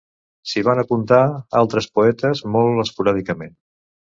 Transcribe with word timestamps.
S'hi 0.51 0.61
van 0.67 0.79
apuntar 0.83 1.19
altres 1.61 1.89
poetes, 1.99 2.43
molt 2.57 2.83
esporàdicament. 2.87 3.55